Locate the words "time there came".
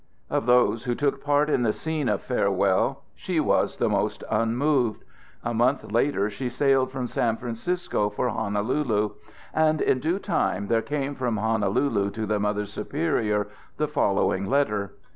10.17-11.13